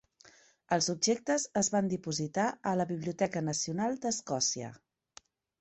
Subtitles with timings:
[0.77, 4.73] Els objectes es van dipositar a la Biblioteca Nacional d'Escòcia.